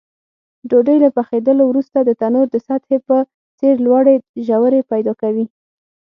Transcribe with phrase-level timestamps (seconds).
[0.69, 3.17] ډوډۍ له پخېدلو وروسته د تنور د سطحې په
[3.57, 4.15] څېر لوړې
[4.47, 5.45] ژورې پیدا کوي.